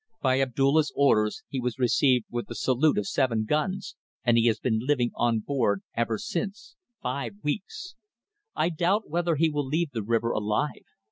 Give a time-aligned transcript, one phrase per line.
[0.19, 4.59] By Abdulla's orders he was received with a salute of seven guns, and he has
[4.59, 7.93] been living on board ever since five weeks.
[8.55, 10.87] I doubt whether he will leave the river alive.